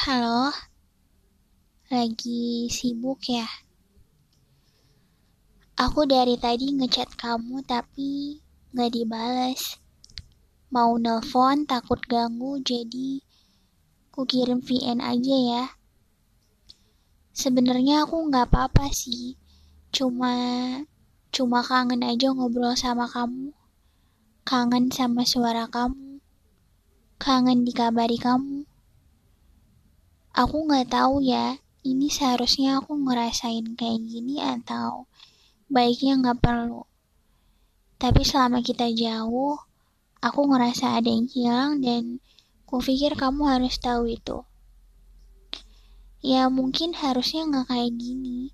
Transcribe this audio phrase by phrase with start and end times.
[0.00, 0.48] Halo,
[1.92, 3.44] lagi sibuk ya?
[5.76, 8.40] Aku dari tadi ngechat kamu tapi
[8.72, 9.76] nggak dibales.
[10.72, 13.20] Mau nelpon takut ganggu jadi
[14.08, 15.64] ku kirim VN aja ya.
[17.36, 19.36] Sebenarnya aku nggak apa-apa sih,
[19.92, 20.32] cuma
[21.28, 23.52] cuma kangen aja ngobrol sama kamu.
[24.48, 26.24] Kangen sama suara kamu.
[27.20, 28.59] Kangen dikabari kamu.
[30.40, 35.04] Aku nggak tahu ya, ini seharusnya aku ngerasain kayak gini atau
[35.68, 36.88] baiknya nggak perlu.
[38.00, 39.60] Tapi selama kita jauh,
[40.24, 42.24] aku ngerasa ada yang hilang dan
[42.64, 44.40] kupikir kamu harus tahu itu.
[46.24, 48.48] Ya mungkin harusnya nggak kayak gini,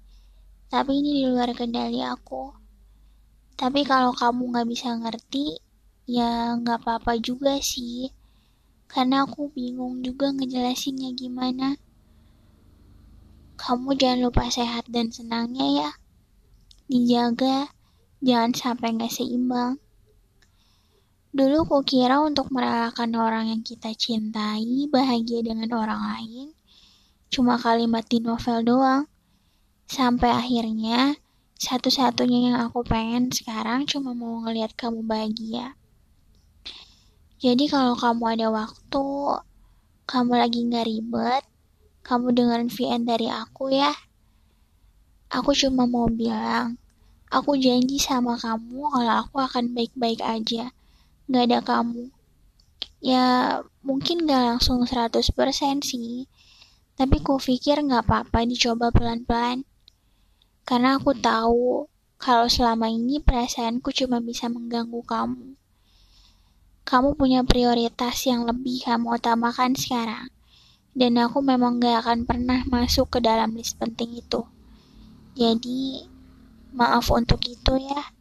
[0.66, 2.50] tapi ini di luar kendali aku.
[3.54, 5.62] Tapi kalau kamu nggak bisa ngerti,
[6.10, 8.10] ya nggak apa-apa juga sih.
[8.86, 11.76] Karena aku bingung juga ngejelasinnya gimana.
[13.58, 15.90] Kamu jangan lupa sehat dan senangnya ya.
[16.86, 17.70] Dijaga,
[18.22, 19.82] jangan sampai nggak seimbang.
[21.36, 26.56] Dulu kukira untuk merelakan orang yang kita cintai bahagia dengan orang lain
[27.26, 29.04] cuma kalimat di novel doang.
[29.86, 31.14] Sampai akhirnya
[31.60, 35.78] satu-satunya yang aku pengen sekarang cuma mau ngelihat kamu bahagia.
[37.36, 39.08] Jadi kalau kamu ada waktu,
[40.08, 41.44] kamu lagi nggak ribet,
[42.00, 43.92] kamu dengerin VN dari aku ya.
[45.28, 46.80] Aku cuma mau bilang,
[47.28, 50.72] aku janji sama kamu kalau aku akan baik-baik aja.
[51.28, 52.08] Nggak ada kamu.
[53.04, 53.24] Ya,
[53.84, 56.24] mungkin nggak langsung 100% sih.
[56.96, 59.68] Tapi ku pikir nggak apa-apa dicoba pelan-pelan.
[60.64, 61.84] Karena aku tahu
[62.16, 65.65] kalau selama ini perasaanku cuma bisa mengganggu kamu
[66.86, 70.30] kamu punya prioritas yang lebih kamu utamakan sekarang.
[70.94, 74.46] Dan aku memang gak akan pernah masuk ke dalam list penting itu.
[75.34, 76.06] Jadi,
[76.72, 78.15] maaf untuk itu ya.